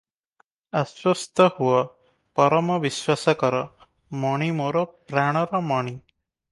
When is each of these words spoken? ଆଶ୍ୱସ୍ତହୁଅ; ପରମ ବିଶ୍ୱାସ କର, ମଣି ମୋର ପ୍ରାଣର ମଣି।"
ଆଶ୍ୱସ୍ତହୁଅ; 0.79 1.83
ପରମ 2.41 2.79
ବିଶ୍ୱାସ 2.87 3.37
କର, 3.45 3.63
ମଣି 4.25 4.53
ମୋର 4.63 4.87
ପ୍ରାଣର 5.13 5.67
ମଣି।" 5.73 5.97